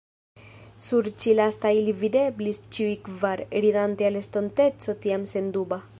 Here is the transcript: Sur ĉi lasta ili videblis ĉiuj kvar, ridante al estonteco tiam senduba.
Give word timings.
Sur 0.85 1.09
ĉi 1.23 1.35
lasta 1.39 1.73
ili 1.81 1.93
videblis 2.05 2.63
ĉiuj 2.77 2.89
kvar, 3.09 3.47
ridante 3.67 4.09
al 4.11 4.21
estonteco 4.25 5.01
tiam 5.05 5.33
senduba. 5.35 5.85